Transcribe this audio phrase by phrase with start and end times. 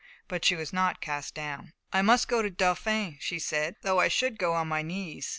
[0.27, 1.73] But she was not cast down.
[1.93, 5.29] "I must go to the Dauphin," she said, "though I should go on my knees."